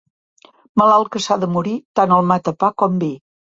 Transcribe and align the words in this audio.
Malalt 0.81 1.11
que 1.17 1.21
s'ha 1.27 1.37
de 1.45 1.51
morir, 1.59 1.75
tant 2.01 2.17
el 2.19 2.27
mata 2.33 2.57
pa 2.65 2.73
com 2.83 3.01
vi. 3.07 3.15